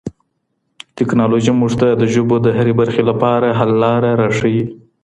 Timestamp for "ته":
1.81-1.87